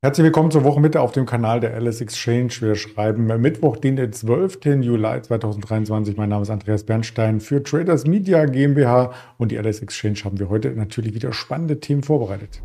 [0.00, 2.50] Herzlich willkommen zur Wochenmitte auf dem Kanal der LS Exchange.
[2.60, 4.64] Wir schreiben Mittwoch, den 12.
[4.80, 6.16] Juli 2023.
[6.16, 10.50] Mein Name ist Andreas Bernstein für Traders Media GmbH und die LS Exchange haben wir
[10.50, 12.62] heute natürlich wieder spannende Themen vorbereitet.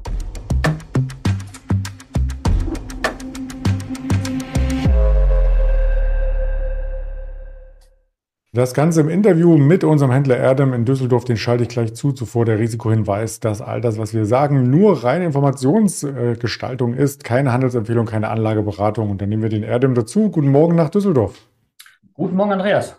[8.56, 12.12] Das Ganze im Interview mit unserem Händler Erdem in Düsseldorf, den schalte ich gleich zu.
[12.12, 18.05] Zuvor der Risikohinweis, dass all das, was wir sagen, nur reine Informationsgestaltung ist, keine Handelsempfehlung,
[18.05, 19.10] keine Anlageberatung.
[19.10, 20.30] Und dann nehmen wir den Erdem dazu.
[20.30, 21.34] Guten Morgen nach Düsseldorf.
[22.13, 22.96] Guten Morgen, Andreas.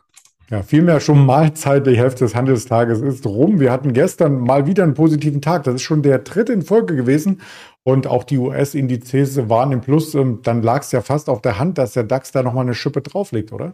[0.50, 1.86] Ja, vielmehr schon Mahlzeit.
[1.86, 3.60] Die Hälfte des Handelstages ist rum.
[3.60, 5.62] Wir hatten gestern mal wieder einen positiven Tag.
[5.62, 7.42] Das ist schon der dritte in Folge gewesen.
[7.84, 10.16] Und auch die US-Indizes waren im Plus.
[10.42, 13.02] Dann lag es ja fast auf der Hand, dass der DAX da nochmal eine Schippe
[13.02, 13.70] drauflegt, oder?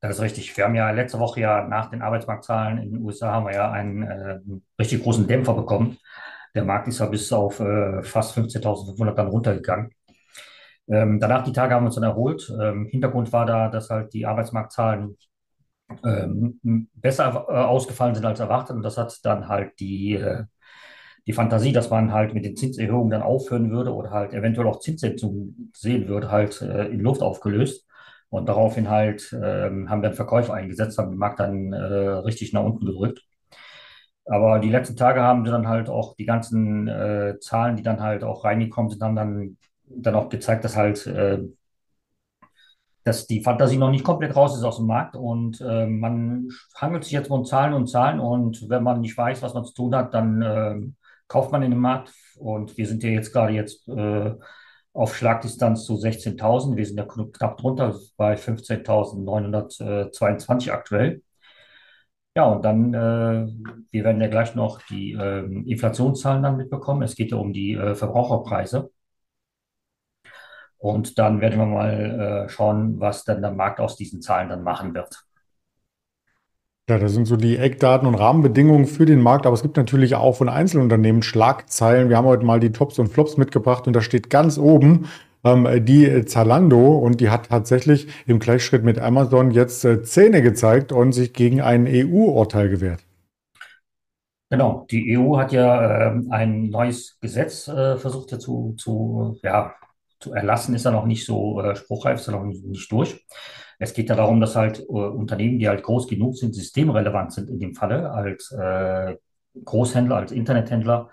[0.00, 0.56] Das ist richtig.
[0.56, 3.70] Wir haben ja letzte Woche ja nach den Arbeitsmarktzahlen in den USA haben wir ja
[3.70, 4.40] einen äh,
[4.78, 5.98] richtig großen Dämpfer bekommen.
[6.54, 9.90] Der Markt ist ja bis auf äh, fast 15.500 dann runtergegangen.
[10.88, 12.50] Ähm, danach die Tage haben wir uns dann erholt.
[12.60, 15.16] Ähm, Hintergrund war da, dass halt die Arbeitsmarktzahlen
[16.04, 18.76] ähm, besser äh, ausgefallen sind als erwartet.
[18.76, 20.44] Und das hat dann halt die, äh,
[21.26, 24.80] die Fantasie, dass man halt mit den Zinserhöhungen dann aufhören würde oder halt eventuell auch
[24.80, 27.86] Zinssetzungen sehen würde, halt äh, in Luft aufgelöst.
[28.30, 32.52] Und daraufhin halt ähm, haben wir einen Verkäufer eingesetzt, haben den Markt dann äh, richtig
[32.52, 33.22] nach unten gedrückt.
[34.24, 38.00] Aber die letzten Tage haben sie dann halt auch die ganzen äh, Zahlen, die dann
[38.00, 41.40] halt auch reingekommen sind, haben dann, dann auch gezeigt, dass halt äh,
[43.04, 45.16] dass die Fantasie noch nicht komplett raus ist aus dem Markt.
[45.16, 48.20] Und äh, man hangelt sich jetzt von Zahlen und Zahlen.
[48.20, 50.76] Und wenn man nicht weiß, was man zu tun hat, dann äh,
[51.28, 52.12] kauft man in den Markt.
[52.36, 54.34] Und wir sind ja jetzt gerade jetzt äh,
[54.92, 56.76] auf Schlagdistanz zu 16.000.
[56.76, 61.22] Wir sind ja knapp drunter bei 15.922 aktuell.
[62.36, 63.46] Ja, und dann, äh,
[63.90, 67.02] wir werden ja gleich noch die äh, Inflationszahlen dann mitbekommen.
[67.02, 68.90] Es geht ja um die äh, Verbraucherpreise.
[70.78, 74.62] Und dann werden wir mal äh, schauen, was dann der Markt aus diesen Zahlen dann
[74.62, 75.24] machen wird.
[76.90, 80.16] Ja, das sind so die Eckdaten und Rahmenbedingungen für den Markt, aber es gibt natürlich
[80.16, 82.08] auch von Einzelunternehmen Schlagzeilen.
[82.08, 85.06] Wir haben heute mal die Tops und Flops mitgebracht und da steht ganz oben
[85.44, 90.90] ähm, die Zalando und die hat tatsächlich im Gleichschritt mit Amazon jetzt äh, Zähne gezeigt
[90.90, 93.04] und sich gegen ein EU-Urteil gewehrt.
[94.48, 99.76] Genau, die EU hat ja äh, ein neues Gesetz äh, versucht ja zu, ja,
[100.18, 103.24] zu erlassen, ist ja noch nicht so äh, spruchreif, ist ja noch nicht durch.
[103.80, 107.48] Es geht ja darum, dass halt äh, Unternehmen, die halt groß genug sind, systemrelevant sind
[107.48, 109.16] in dem Falle, als äh,
[109.64, 111.08] Großhändler, als Internethändler,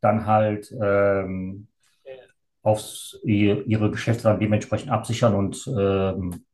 [0.00, 1.66] dann halt ähm,
[2.62, 6.44] aufs, ihre Geschäfte dann dementsprechend absichern und, ähm,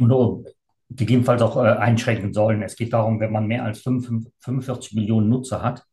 [0.00, 0.46] und
[0.90, 2.62] gegebenenfalls auch äh, einschränken sollen.
[2.62, 5.84] Es geht darum, wenn man mehr als 45 Millionen Nutzer hat,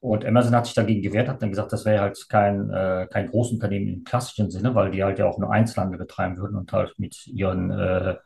[0.00, 3.28] und Amazon hat sich dagegen gewehrt, hat dann gesagt, das wäre halt kein, äh, kein
[3.28, 6.94] Großunternehmen im klassischen Sinne, weil die halt ja auch nur Einzelhandel betreiben würden und halt
[6.98, 8.16] mit ihren, äh,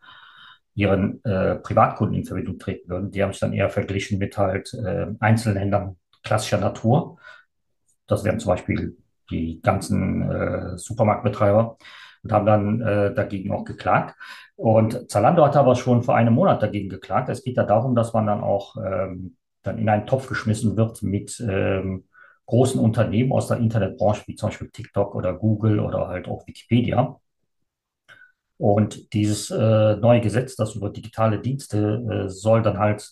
[0.77, 3.11] ihren äh, Privatkunden in Verbindung treten würden.
[3.11, 7.19] Die haben sich dann eher verglichen mit halt äh, Einzelhändlern klassischer Natur.
[8.07, 8.97] Das wären zum Beispiel
[9.31, 11.77] die ganzen äh, Supermarktbetreiber
[12.23, 14.15] und haben dann äh, dagegen auch geklagt.
[14.55, 17.29] Und Zalando hat aber schon vor einem Monat dagegen geklagt.
[17.29, 21.03] Es geht ja darum, dass man dann auch ähm, dann in einen Topf geschmissen wird
[21.03, 22.05] mit ähm,
[22.47, 27.19] großen Unternehmen aus der Internetbranche, wie zum Beispiel TikTok oder Google oder halt auch Wikipedia.
[28.57, 33.11] Und dieses äh, neue Gesetz, das über digitale Dienste äh, soll dann halt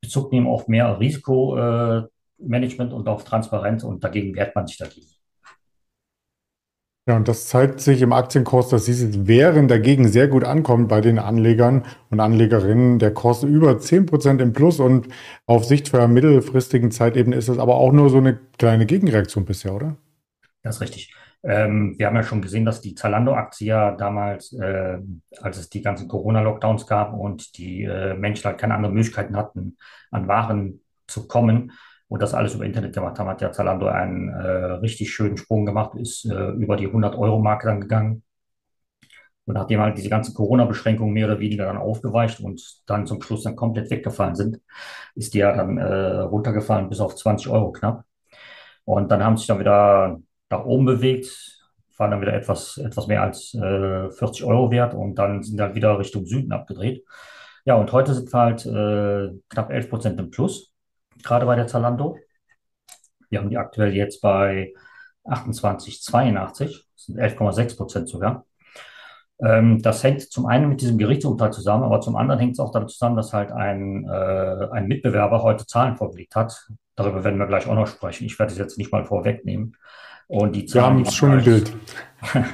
[0.00, 5.06] Bezug nehmen auf mehr Risikomanagement äh, und auf Transparenz und dagegen wehrt man sich dagegen.
[7.06, 11.00] Ja, und das zeigt sich im Aktienkurs, dass dieses Wären dagegen sehr gut ankommt bei
[11.00, 12.98] den Anlegern und Anlegerinnen.
[12.98, 15.08] Der Kurs über 10% im Plus und
[15.46, 19.74] auf Sicht für mittelfristigen Zeitebene ist es aber auch nur so eine kleine Gegenreaktion bisher,
[19.74, 19.96] oder?
[20.62, 21.14] Das ist richtig.
[21.42, 24.98] Ähm, wir haben ja schon gesehen, dass die Zalando-Aktie ja damals, äh,
[25.40, 29.78] als es die ganzen Corona-Lockdowns gab und die äh, Menschen halt keine anderen Möglichkeiten hatten,
[30.10, 31.72] an Waren zu kommen,
[32.10, 35.64] und das alles über Internet gemacht haben, hat ja Zalando einen äh, richtig schönen Sprung
[35.64, 38.24] gemacht, ist äh, über die 100-Euro-Marke dann gegangen.
[39.44, 43.44] Und nachdem halt diese ganzen Corona-Beschränkungen mehr oder weniger dann aufgeweicht und dann zum Schluss
[43.44, 44.60] dann komplett weggefallen sind,
[45.14, 48.04] ist die ja dann äh, runtergefallen bis auf 20 Euro knapp.
[48.84, 50.20] Und dann haben sich dann wieder
[50.50, 51.28] nach oben bewegt,
[51.96, 55.76] waren dann wieder etwas, etwas mehr als äh, 40 Euro wert und dann sind halt
[55.76, 57.04] wieder Richtung Süden abgedreht.
[57.64, 60.69] Ja, und heute sind wir halt äh, knapp 11 Prozent im Plus
[61.22, 62.18] gerade bei der Zalando.
[63.28, 64.74] Wir haben die aktuell jetzt bei
[65.24, 68.44] 28,82, das sind 11,6 Prozent sogar.
[69.42, 72.72] Ähm, das hängt zum einen mit diesem Gerichtsurteil zusammen, aber zum anderen hängt es auch
[72.72, 76.68] damit zusammen, dass halt ein, äh, ein Mitbewerber heute Zahlen vorgelegt hat.
[76.96, 78.26] darüber werden wir gleich auch noch sprechen.
[78.26, 79.76] Ich werde es jetzt nicht mal vorwegnehmen.
[80.26, 81.76] Und die Zahlen, wir haben es schon im Bild.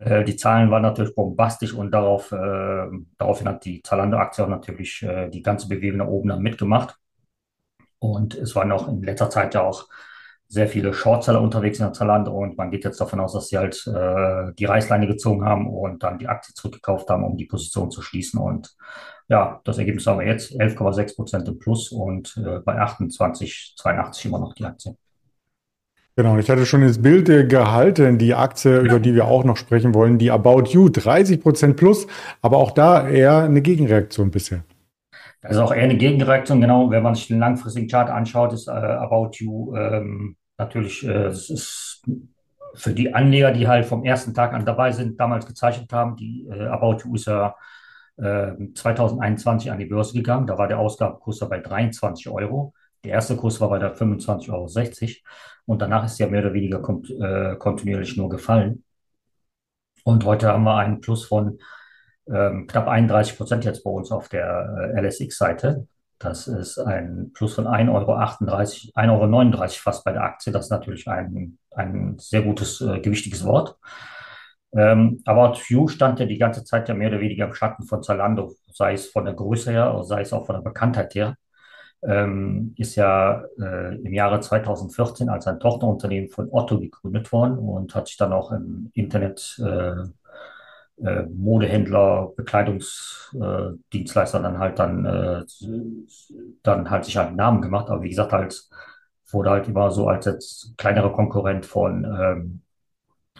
[0.00, 2.86] Äh, die Zahlen waren natürlich bombastisch und darauf, äh,
[3.16, 6.96] daraufhin hat die Zalando-Aktie auch natürlich äh, die ganze Bewegung nach oben dann mitgemacht.
[7.98, 9.88] Und es waren auch in letzter Zeit ja auch
[10.48, 13.58] sehr viele Shortseller unterwegs in der Zalando und man geht jetzt davon aus, dass sie
[13.58, 17.90] halt äh, die Reißleine gezogen haben und dann die Aktie zurückgekauft haben, um die Position
[17.90, 18.40] zu schließen.
[18.40, 18.74] Und
[19.28, 24.38] ja, das Ergebnis haben wir jetzt 11,6 Prozent im Plus und äh, bei 28,82 immer
[24.38, 24.96] noch die Aktie.
[26.16, 29.94] Genau, ich hatte schon das Bild gehalten, die Aktie, über die wir auch noch sprechen
[29.94, 32.08] wollen, die About You, 30 Prozent plus,
[32.42, 34.64] aber auch da eher eine Gegenreaktion bisher.
[35.40, 36.90] Das ist auch eher eine Gegenreaktion, genau.
[36.90, 42.02] Wenn man sich den langfristigen Chart anschaut, ist äh, About You ähm, natürlich, äh, ist
[42.74, 46.46] für die Anleger, die halt vom ersten Tag an dabei sind, damals gezeichnet haben, die
[46.50, 47.54] äh, About You ist ja
[48.20, 50.48] 2021 ähm, an die Börse gegangen.
[50.48, 52.74] Da war der Ausgabekurs bei 23 Euro.
[53.04, 54.68] Der erste Kurs war bei der 25,60 Euro
[55.66, 58.82] und danach ist er mehr oder weniger kont äh, kontinuierlich nur gefallen.
[60.02, 61.58] Und heute haben wir einen Plus von
[62.32, 65.86] ähm, knapp 31 Prozent jetzt bei uns auf der äh, LSX-Seite.
[66.18, 70.52] Das ist ein Plus von 1,38 Euro, 1,39 Euro fast bei der Aktie.
[70.52, 73.76] Das ist natürlich ein, ein sehr gutes, äh, gewichtiges Wort.
[74.72, 78.02] Ähm, aber View stand ja die ganze Zeit ja mehr oder weniger im Schatten von
[78.02, 81.36] Zalando, sei es von der Größe her, sei es auch von der Bekanntheit her
[82.02, 87.94] ähm, ist ja äh, im Jahre 2014 als ein Tochterunternehmen von Otto gegründet worden und
[87.94, 90.04] hat sich dann auch im Internet äh,
[91.04, 95.42] äh, Modehändler, Bekleidungsdienstleister dann halt dann, äh,
[96.62, 97.90] dann halt sich halt einen Namen gemacht.
[97.90, 98.68] Aber wie gesagt, halt
[99.30, 102.62] wurde halt immer so als jetzt kleinerer Konkurrent von ähm,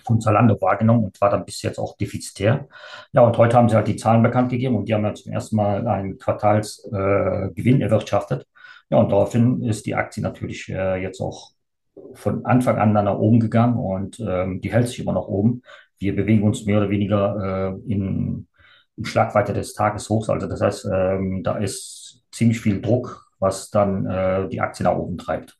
[0.07, 2.69] von Zalando wahrgenommen und war dann bis jetzt auch defizitär.
[3.13, 5.33] Ja, und heute haben sie halt die Zahlen bekannt gegeben und die haben ja zum
[5.33, 8.47] ersten Mal einen Quartalsgewinn äh, erwirtschaftet.
[8.91, 11.51] Ja, und daraufhin ist die Aktie natürlich äh, jetzt auch
[12.15, 15.63] von Anfang an dann nach oben gegangen und ähm, die hält sich immer noch oben.
[15.99, 18.47] Wir bewegen uns mehr oder weniger äh, in,
[18.97, 20.29] in Schlagweite des Tages hoch.
[20.29, 24.97] Also das heißt, ähm, da ist ziemlich viel Druck, was dann äh, die Aktie nach
[24.97, 25.57] oben treibt.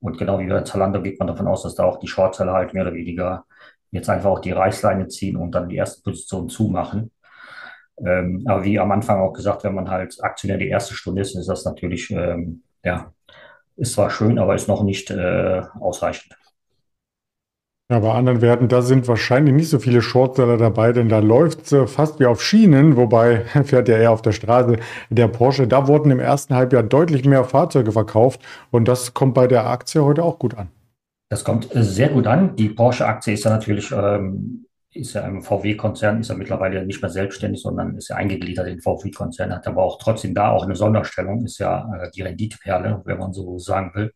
[0.00, 2.74] Und genau wie bei Zalando geht man davon aus, dass da auch die Shortseller halt
[2.74, 3.46] mehr oder weniger
[3.90, 7.10] jetzt einfach auch die Reißleine ziehen und dann die erste Position zumachen.
[8.04, 11.36] Ähm, aber wie am Anfang auch gesagt, wenn man halt Aktionär die erste Stunde ist,
[11.36, 13.12] ist das natürlich, ähm, ja,
[13.76, 16.36] ist zwar schön, aber ist noch nicht äh, ausreichend.
[17.94, 21.66] Ja, bei anderen Werten, da sind wahrscheinlich nicht so viele Shortseller dabei, denn da läuft
[21.66, 24.78] es äh, fast wie auf Schienen, wobei fährt ja eher auf der Straße
[25.10, 25.68] der Porsche.
[25.68, 28.40] Da wurden im ersten Halbjahr deutlich mehr Fahrzeuge verkauft
[28.72, 30.70] und das kommt bei der Aktie heute auch gut an.
[31.28, 32.56] Das kommt äh, sehr gut an.
[32.56, 37.10] Die Porsche-Aktie ist ja natürlich, ähm, ist ja im VW-Konzern, ist ja mittlerweile nicht mehr
[37.12, 41.44] selbstständig, sondern ist ja eingegliedert in VW-Konzern, hat aber auch trotzdem da auch eine Sonderstellung,
[41.44, 44.12] ist ja äh, die Renditeperle, wenn man so sagen will,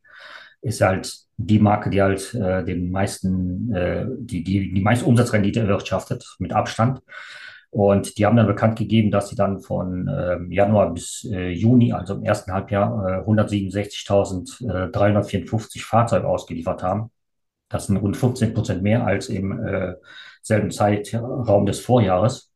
[0.62, 5.60] ist halt die Marke, die halt äh, den meisten, äh, die, die, die meiste Umsatzrendite
[5.60, 7.00] erwirtschaftet, mit Abstand.
[7.70, 11.92] Und die haben dann bekannt gegeben, dass sie dann von äh, Januar bis äh, Juni,
[11.92, 17.10] also im ersten Halbjahr, äh, 167.354 Fahrzeuge ausgeliefert haben.
[17.68, 19.94] Das sind rund 15 Prozent mehr als im äh,
[20.42, 22.50] selben Zeitraum des Vorjahres.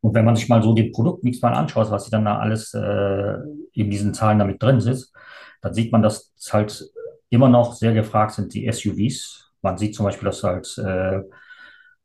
[0.00, 2.72] Und wenn man sich mal so den Produktmix mal anschaut, was sie dann da alles
[2.74, 3.34] äh,
[3.72, 5.12] in diesen Zahlen damit drin ist,
[5.60, 6.90] dann sieht man, dass es halt
[7.30, 9.52] immer noch sehr gefragt sind die SUVs.
[9.62, 11.22] Man sieht zum Beispiel, dass halt äh,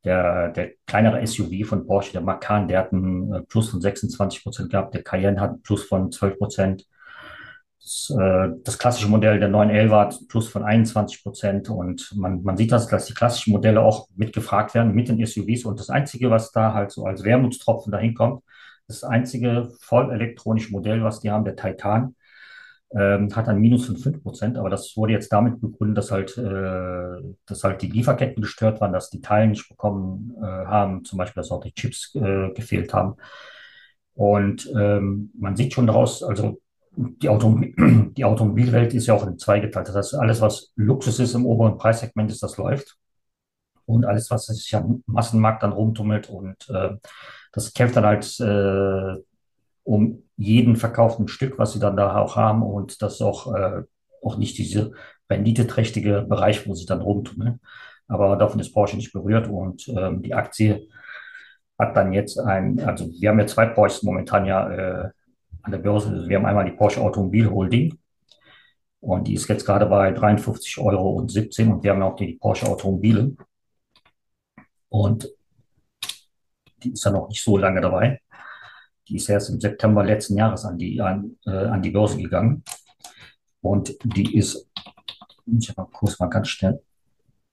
[0.03, 4.44] der, der kleinere SUV von Porsche, der Macan, der hat einen äh, Plus von 26
[4.44, 4.94] Prozent gehabt.
[4.94, 6.87] Der Cayenne hat einen Plus von 12 Prozent.
[7.80, 11.69] Das, äh, das, klassische Modell der 911 hat einen Plus von 21 Prozent.
[11.69, 15.66] Und man, man sieht, dass, dass die klassischen Modelle auch mitgefragt werden mit den SUVs.
[15.66, 18.44] Und das Einzige, was da halt so als Wermutstropfen dahin kommt,
[18.87, 22.16] das einzige voll elektronische Modell, was die haben, der Titan,
[22.94, 27.36] ähm, hat ein Minus von 5%, aber das wurde jetzt damit begründet, dass halt, äh,
[27.45, 31.42] dass halt die Lieferketten gestört waren, dass die Teile nicht bekommen äh, haben, zum Beispiel,
[31.42, 33.16] dass auch die Chips äh, gefehlt haben.
[34.14, 36.60] Und ähm, man sieht schon daraus, also
[36.95, 37.74] die, Automobil
[38.18, 39.88] die Automobilwelt ist ja auch in zwei geteilt.
[39.88, 42.98] Das heißt, alles, was Luxus ist im oberen Preissegment, ist, das läuft.
[43.86, 46.92] Und alles, was sich am Massenmarkt dann rumtummelt und äh,
[47.52, 49.21] das kämpft dann halt äh,
[49.83, 52.64] um jeden verkauften Stück, was sie dann da auch haben.
[52.64, 53.83] Und das auch, äh,
[54.23, 54.92] auch nicht diese
[55.30, 57.59] renditeträchtige Bereich, wo sie dann rumtummeln.
[58.07, 60.88] Aber davon ist Porsche nicht berührt und ähm, die Aktie
[61.80, 65.09] hat dann jetzt ein, also wir haben ja zwei Porsches momentan ja äh,
[65.64, 66.28] an der Börse.
[66.28, 67.97] Wir haben einmal die Porsche Automobil Holding
[69.00, 71.33] und die ist jetzt gerade bei 53,17 Euro und
[71.83, 73.35] wir haben auch die Porsche Automobile
[74.90, 75.30] und
[76.83, 78.19] die ist ja noch nicht so lange dabei.
[79.11, 82.63] Die ist erst im September letzten Jahres an die, an, äh, an die Börse gegangen.
[83.59, 84.69] Und die ist,
[85.45, 86.81] ich mal kurz mal ganz schnell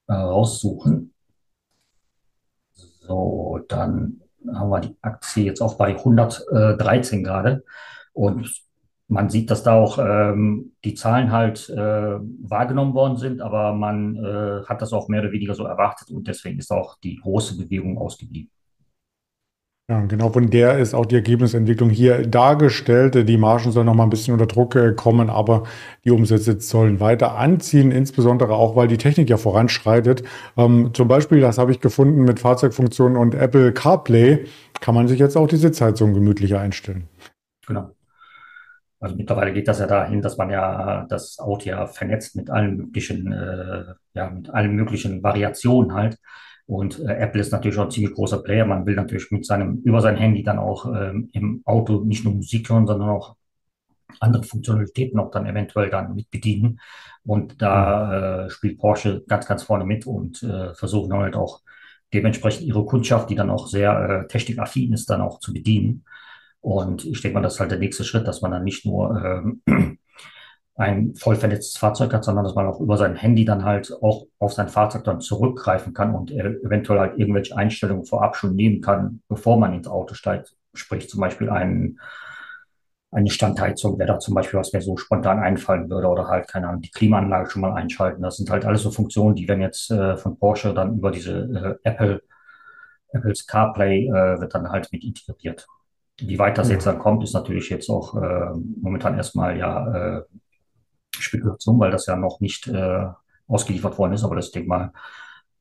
[0.07, 1.13] äh, raussuchen.
[3.01, 4.21] So, dann
[4.55, 7.65] haben wir die Aktie jetzt auch bei 113 gerade.
[8.13, 8.49] Und
[9.09, 14.17] man sieht, dass da auch ähm, die Zahlen halt äh, wahrgenommen worden sind, aber man
[14.17, 17.57] äh, hat das auch mehr oder weniger so erwartet und deswegen ist auch die große
[17.57, 18.51] Bewegung ausgeblieben.
[19.91, 23.27] Ja, genau von der ist auch die Ergebnisentwicklung hier dargestellt.
[23.27, 25.63] Die Margen sollen noch mal ein bisschen unter Druck äh, kommen, aber
[26.05, 30.25] die Umsätze sollen weiter anziehen, insbesondere auch, weil die Technik ja voranschreitet.
[30.59, 34.45] Ähm, zum Beispiel, das habe ich gefunden mit Fahrzeugfunktionen und Apple CarPlay,
[34.79, 37.09] kann man sich jetzt auch die Sitzheizung gemütlicher einstellen.
[37.67, 37.91] Genau.
[39.01, 42.77] Also mittlerweile geht das ja dahin, dass man ja das Auto ja vernetzt mit allen
[42.77, 46.19] möglichen, äh, ja, mit allen möglichen Variationen halt.
[46.69, 48.67] Und äh, Apple ist natürlich auch ein ziemlich großer Player.
[48.67, 52.35] Man will natürlich mit seinem, über sein Handy dann auch ähm, im Auto nicht nur
[52.35, 53.37] Musik hören, sondern auch
[54.21, 56.79] andere Funktionalitäten auch dann eventuell dann mit bedienen.
[57.25, 61.63] Und da äh, spielt Porsche ganz, ganz vorne mit und äh, versuchen halt auch
[62.13, 66.05] dementsprechend ihre Kundschaft, die dann auch sehr äh, technikaffin ist, dann auch zu bedienen.
[66.61, 69.17] Und ich denke mal, das ist halt der nächste Schritt, dass man dann nicht nur
[69.25, 69.99] ähm,
[70.79, 74.27] ein voll vernetztes Fahrzeug hat, sondern dass man auch über sein Handy dann halt auch
[74.39, 79.21] auf sein Fahrzeug dann zurückgreifen kann und eventuell halt irgendwelche Einstellungen vorab schon nehmen kann,
[79.29, 80.55] bevor man ins Auto steigt.
[80.75, 81.99] Sprich zum Beispiel ein,
[83.11, 86.69] eine Standheizung wäre da zum Beispiel, was mir so spontan einfallen würde oder halt, keine
[86.69, 88.23] Ahnung, die Klimaanlage schon mal einschalten.
[88.23, 91.79] Das sind halt alles so Funktionen, die werden jetzt äh, von Porsche dann über diese
[91.85, 92.23] äh, Apple,
[93.09, 95.67] Apples CarPlay äh, wird dann halt mit integriert.
[96.21, 100.23] Wie weit das jetzt dann kommt, ist natürlich jetzt auch äh, momentan erstmal ja äh,
[101.23, 103.07] Spekulation, weil das ja noch nicht äh,
[103.47, 104.25] ausgeliefert worden ist.
[104.25, 104.93] Aber das denke mal,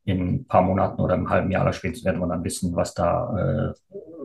[0.05, 2.93] in ein paar Monaten oder im halben Jahr oder spätestens werden wir dann wissen, was
[2.93, 3.73] da, äh,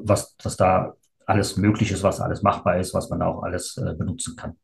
[0.04, 0.94] was, was da
[1.26, 4.56] alles möglich ist, was alles machbar ist, was man auch alles äh, benutzen kann.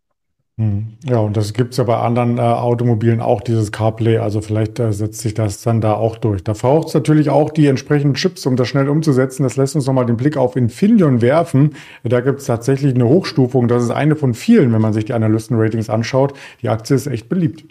[0.59, 0.89] Hm.
[1.05, 4.19] Ja, und das gibt es ja bei anderen äh, Automobilen auch, dieses CarPlay.
[4.19, 6.43] Also vielleicht äh, setzt sich das dann da auch durch.
[6.43, 9.45] Da braucht es natürlich auch die entsprechenden Chips, um das schnell umzusetzen.
[9.45, 11.77] Das lässt uns nochmal den Blick auf Infineon werfen.
[12.03, 13.69] Da gibt es tatsächlich eine Hochstufung.
[13.69, 16.35] Das ist eine von vielen, wenn man sich die Analystenratings anschaut.
[16.61, 17.65] Die Aktie ist echt beliebt.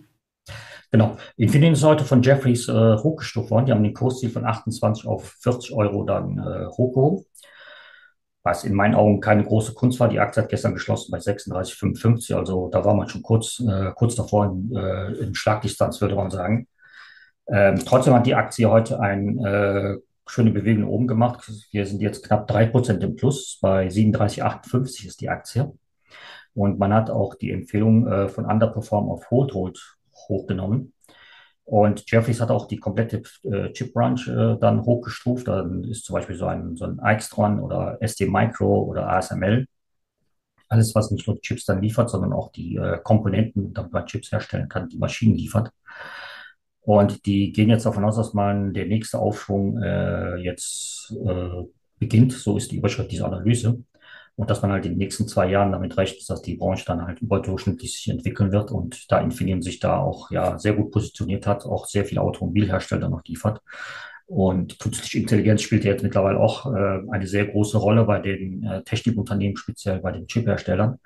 [0.89, 1.17] Genau.
[1.35, 3.65] Infineon ist heute von Jeffries äh, hochgestuft worden.
[3.65, 7.25] Die haben den Kursziel von 28 auf 40 Euro dann äh, hochgehoben
[8.47, 10.07] was in meinen Augen keine große Kunst war.
[10.07, 12.33] Die Aktie hat gestern geschlossen bei 36,55.
[12.33, 16.31] Also da war man schon kurz, äh, kurz davor in, äh, in Schlagdistanz, würde man
[16.31, 16.67] sagen.
[17.49, 21.51] Ähm, trotzdem hat die Aktie heute eine äh, schöne Bewegung oben gemacht.
[21.71, 23.59] Wir sind jetzt knapp 3% im Plus.
[23.61, 25.73] Bei 37,58 ist die Aktie.
[26.53, 29.97] Und man hat auch die Empfehlung äh, von Underperform auf Hold Hold
[30.29, 30.93] hochgenommen.
[31.67, 35.49] Und Jeffries hat auch die komplette äh, Chip-Branch äh, dann hochgestuft.
[35.49, 39.65] Dann ist zum Beispiel so ein, so ein Extron oder SD Micro oder ASML.
[40.69, 44.31] Alles, was nicht nur Chips dann liefert, sondern auch die äh, Komponenten, damit man Chips
[44.31, 45.71] herstellen kann, die Maschinen liefert.
[46.79, 51.63] Und die gehen jetzt davon aus, dass man der nächste Aufschwung äh, jetzt äh,
[51.99, 52.31] beginnt.
[52.31, 53.83] So ist die Überschrift dieser Analyse
[54.37, 57.05] und dass man halt in den nächsten zwei Jahren damit rechnet, dass die Branche dann
[57.05, 61.47] halt überdurchschnittlich sich entwickeln wird und da Infineon sich da auch ja sehr gut positioniert
[61.47, 63.61] hat, auch sehr viele Automobilhersteller noch liefert.
[64.27, 68.63] Und künstliche Intelligenz spielt ja jetzt mittlerweile auch äh, eine sehr große Rolle bei den
[68.63, 70.99] äh, Technikunternehmen, speziell bei den Chipherstellern.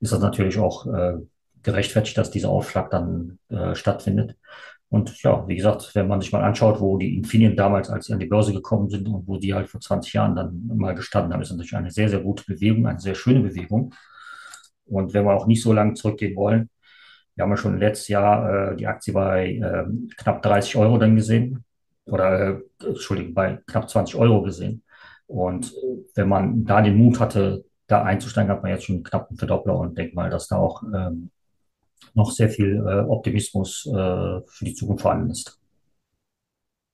[0.00, 1.14] Ist das natürlich auch äh,
[1.62, 4.36] gerechtfertigt, dass dieser Aufschlag dann äh, stattfindet.
[4.90, 8.14] Und ja, wie gesagt, wenn man sich mal anschaut, wo die Infineon damals, als sie
[8.14, 11.32] an die Börse gekommen sind und wo die halt vor 20 Jahren dann mal gestanden
[11.32, 13.94] haben, ist natürlich eine sehr, sehr gute Bewegung, eine sehr schöne Bewegung.
[14.86, 16.70] Und wenn wir auch nicht so lange zurückgehen wollen,
[17.34, 19.84] wir haben ja schon letztes Jahr äh, die Aktie bei äh,
[20.16, 21.64] knapp 30 Euro dann gesehen
[22.06, 24.82] oder, äh, Entschuldigung, bei knapp 20 Euro gesehen.
[25.26, 25.72] Und
[26.14, 29.78] wenn man da den Mut hatte, da einzusteigen, hat man jetzt schon knapp einen Verdoppler
[29.78, 31.30] und denke mal, dass da auch ähm,
[32.14, 35.58] noch sehr viel äh, Optimismus äh, für die Zukunft vorhanden ist.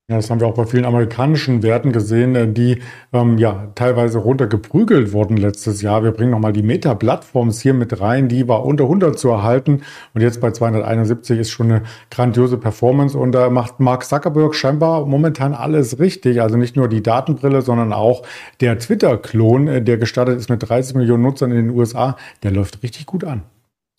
[0.07, 2.79] Ja, das haben wir auch bei vielen amerikanischen Werten gesehen, äh, die
[3.11, 6.03] ähm, ja teilweise runtergeprügelt wurden letztes Jahr.
[6.03, 8.27] Wir bringen nochmal die Meta-Plattforms hier mit rein.
[8.27, 9.81] Die war unter 100 zu erhalten
[10.13, 15.07] und jetzt bei 271 ist schon eine grandiose Performance und da macht Mark Zuckerberg scheinbar
[15.07, 16.39] momentan alles richtig.
[16.39, 18.21] Also nicht nur die Datenbrille, sondern auch
[18.61, 23.07] der Twitter-Klon, der gestartet ist mit 30 Millionen Nutzern in den USA, der läuft richtig
[23.07, 23.41] gut an.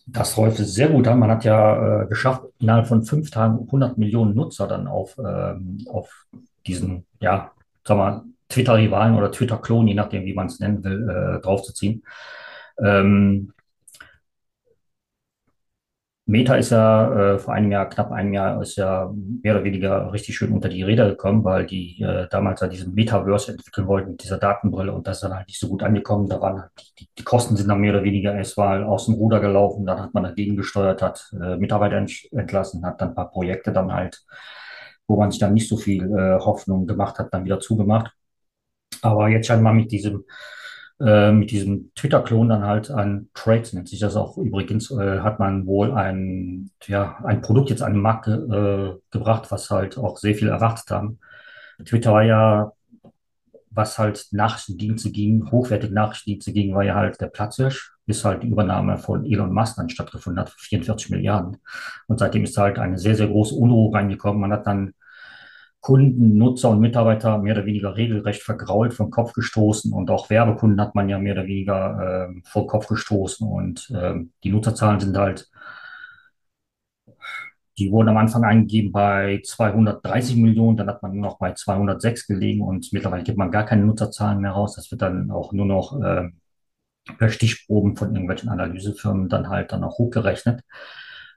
[0.06, 1.18] Das läuft sehr gut an.
[1.18, 5.84] Man hat ja äh, geschafft, innerhalb von fünf Tagen 100 Millionen Nutzer dann auf, ähm,
[5.90, 6.26] auf
[6.66, 7.50] diesen, ja,
[7.84, 12.04] sag mal, Twitter-Rivalen oder Twitter-Klon, je nachdem, wie man es nennen will, äh, draufzuziehen.
[12.78, 13.52] Ähm,
[16.28, 20.12] Meta ist ja äh, vor einem Jahr, knapp einem Jahr, ist ja mehr oder weniger
[20.12, 24.11] richtig schön unter die Räder gekommen, weil die äh, damals ja diesen Metaverse entwickeln wollten
[24.11, 26.28] mit dieser Datenbrille und das ist dann halt nicht so gut angekommen.
[26.28, 29.38] Da waren halt die, die Kosten sind dann mehr oder weniger erstmal aus dem Ruder
[29.38, 33.30] gelaufen, dann hat man dagegen gesteuert, hat äh, Mitarbeiter ent entlassen, hat dann ein paar
[33.30, 34.25] Projekte dann halt,
[35.06, 38.12] wo man sich dann nicht so viel äh, Hoffnung gemacht hat, dann wieder zugemacht.
[39.02, 40.25] Aber jetzt scheinbar mit diesem
[41.00, 45.38] äh, mit diesem Twitter-Klon dann halt an Trades, nennt sich das auch übrigens, äh, hat
[45.38, 50.16] man wohl ein, ja, ein Produkt jetzt an den Markt äh, gebracht, was halt auch
[50.16, 51.18] sehr viel erwartet haben.
[51.84, 52.72] Twitter war ja,
[53.70, 58.48] was halt Nachrichtendienste ging, hochwertige Nachrichtendienste ging, war ja halt der Platzhirsch, bis halt die
[58.48, 61.58] Übernahme von Elon Musk dann stattgefunden hat für 44 Milliarden.
[62.06, 64.40] Und seitdem ist halt eine sehr, sehr große Unruhe reingekommen.
[64.40, 64.94] Man hat dann
[65.86, 70.80] Kunden, Nutzer und Mitarbeiter mehr oder weniger regelrecht vergrault, vom Kopf gestoßen und auch Werbekunden
[70.80, 75.16] hat man ja mehr oder weniger äh, vor Kopf gestoßen und äh, die Nutzerzahlen sind
[75.16, 75.48] halt,
[77.78, 82.26] die wurden am Anfang eingegeben bei 230 Millionen, dann hat man nur noch bei 206
[82.26, 84.74] gelegen und mittlerweile gibt man gar keine Nutzerzahlen mehr raus.
[84.74, 86.30] Das wird dann auch nur noch äh,
[87.16, 90.62] per Stichproben von irgendwelchen Analysefirmen dann halt dann auch hochgerechnet.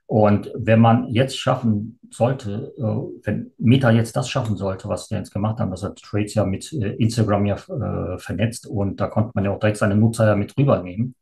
[0.10, 5.14] Und wenn man jetzt schaffen sollte, äh, wenn Meta jetzt das schaffen sollte, was die
[5.14, 9.06] jetzt gemacht haben, das hat Trades ja mit äh, Instagram ja äh, vernetzt und da
[9.06, 11.14] konnte man ja auch direkt seine Nutzer ja mit rübernehmen.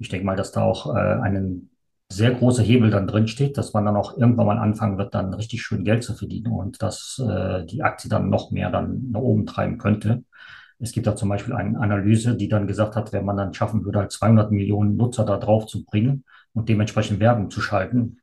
[0.00, 1.70] Ich denke mal, dass da auch äh, ein
[2.10, 5.32] sehr großer Hebel dann drin steht, dass man dann auch irgendwann mal anfangen wird, dann
[5.32, 9.20] richtig schön Geld zu verdienen und dass äh, die Aktie dann noch mehr dann nach
[9.20, 10.24] oben treiben könnte.
[10.78, 13.84] Es gibt da zum Beispiel eine Analyse, die dann gesagt hat, wenn man dann schaffen
[13.84, 16.24] würde, halt 200 Millionen Nutzer da drauf zu bringen,
[16.56, 18.18] und dementsprechend Werbung zu schalten,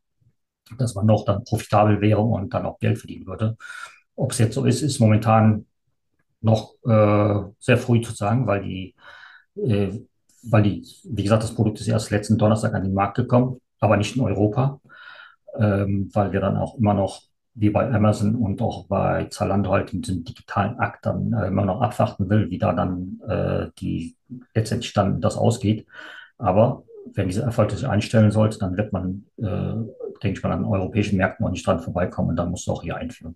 [0.77, 3.57] dass man noch dann profitabel wäre und dann auch Geld verdienen würde.
[4.15, 5.67] Ob es jetzt so ist, ist momentan
[6.41, 8.95] noch äh, sehr früh zu sagen, weil die,
[9.55, 9.91] äh,
[10.41, 13.97] weil die, wie gesagt, das Produkt ist erst letzten Donnerstag an den Markt gekommen, aber
[13.97, 14.81] nicht in Europa,
[15.59, 17.21] ähm, weil wir dann auch immer noch
[17.55, 21.65] wie bei Amazon und auch bei Zalando halt in diesem digitalen Akt dann äh, immer
[21.65, 24.15] noch abwarten will, wie da dann äh, die
[24.55, 25.85] letztendlich dann das ausgeht.
[26.37, 26.83] Aber
[27.13, 29.43] wenn dieser Erfolg sich einstellen sollte, dann wird man, äh,
[30.23, 32.81] denke ich mal, an europäischen Märkten auch nicht dran vorbeikommen und dann muss es auch
[32.81, 33.35] hier einführen.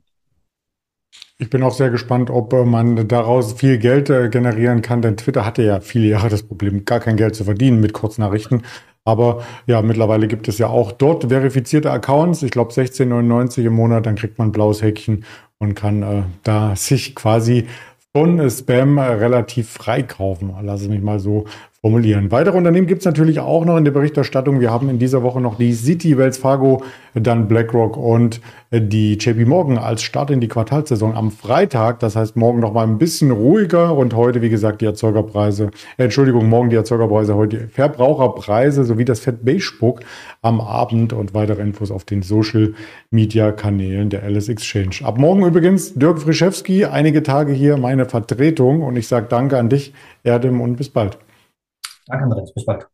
[1.39, 5.17] Ich bin auch sehr gespannt, ob äh, man daraus viel Geld äh, generieren kann, denn
[5.17, 8.63] Twitter hatte ja viele Jahre das Problem, gar kein Geld zu verdienen mit Kurznachrichten.
[9.05, 12.41] Aber ja, mittlerweile gibt es ja auch dort verifizierte Accounts.
[12.41, 15.25] Ich glaube 16,99 im Monat, dann kriegt man ein blaues Häkchen
[15.59, 17.67] und kann äh, da sich quasi
[18.13, 20.55] von Spam relativ freikaufen.
[20.63, 21.45] Lass es mich mal so
[21.81, 22.31] formulieren.
[22.31, 24.59] Weitere Unternehmen gibt es natürlich auch noch in der Berichterstattung.
[24.59, 29.45] Wir haben in dieser Woche noch die City, Wells Fargo, dann BlackRock und die JP
[29.45, 31.99] Morgan als Start in die Quartalsaison am Freitag.
[31.99, 36.05] Das heißt, morgen noch mal ein bisschen ruhiger und heute, wie gesagt, die Erzeugerpreise, äh,
[36.05, 40.01] Entschuldigung, morgen die Erzeugerpreise, heute die Verbraucherpreise sowie das Fett Beigebook
[40.41, 42.73] am Abend und weitere Infos auf den Social
[43.11, 44.97] Media Kanälen der Alice Exchange.
[45.03, 49.69] Ab morgen übrigens Dirk Frischewski, einige Tage hier meine Vertretung und ich sage danke an
[49.69, 51.19] dich, Erdem, und bis bald.
[52.07, 52.53] Danke, Andreas.
[52.53, 52.87] Bis bald.